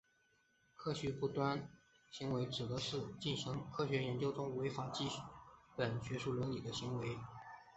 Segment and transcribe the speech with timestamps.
[0.73, 1.69] 科学不端
[2.09, 5.07] 行为指的是在进行科学研究过程中违反基
[5.75, 7.19] 本学术伦理的行为。